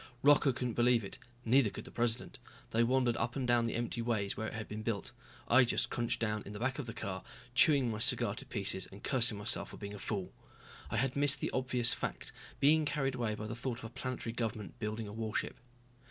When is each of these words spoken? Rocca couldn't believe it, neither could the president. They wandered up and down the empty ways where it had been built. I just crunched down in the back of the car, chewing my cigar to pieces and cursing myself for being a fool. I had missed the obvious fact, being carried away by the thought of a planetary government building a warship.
Rocca 0.23 0.51
couldn't 0.51 0.73
believe 0.73 1.03
it, 1.03 1.19
neither 1.45 1.69
could 1.69 1.85
the 1.85 1.91
president. 1.91 2.39
They 2.71 2.81
wandered 2.81 3.15
up 3.17 3.35
and 3.35 3.47
down 3.47 3.65
the 3.65 3.75
empty 3.75 4.01
ways 4.01 4.35
where 4.35 4.47
it 4.47 4.55
had 4.55 4.67
been 4.67 4.81
built. 4.81 5.11
I 5.47 5.63
just 5.63 5.91
crunched 5.91 6.19
down 6.19 6.41
in 6.43 6.53
the 6.53 6.59
back 6.59 6.79
of 6.79 6.87
the 6.87 6.93
car, 6.95 7.23
chewing 7.53 7.91
my 7.91 7.99
cigar 7.99 8.33
to 8.37 8.45
pieces 8.47 8.87
and 8.91 9.03
cursing 9.03 9.37
myself 9.37 9.69
for 9.69 9.77
being 9.77 9.93
a 9.93 9.99
fool. 9.99 10.33
I 10.89 10.97
had 10.97 11.15
missed 11.15 11.39
the 11.39 11.51
obvious 11.51 11.93
fact, 11.93 12.31
being 12.59 12.83
carried 12.83 13.13
away 13.13 13.35
by 13.35 13.45
the 13.45 13.53
thought 13.53 13.77
of 13.77 13.83
a 13.85 13.89
planetary 13.89 14.33
government 14.33 14.79
building 14.79 15.07
a 15.07 15.13
warship. 15.13 15.55